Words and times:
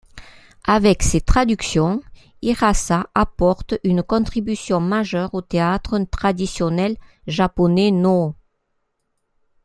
Avec 0.65 1.03
ses 1.03 1.21
traductions, 1.21 2.01
Hirasa 2.41 3.05
apporte 3.13 3.75
une 3.83 4.01
contribution 4.01 4.79
majeure 4.79 5.31
au 5.35 5.41
théâtre 5.43 5.99
traditionnel 6.11 6.97
japonais 7.27 7.91
nō. 7.91 8.33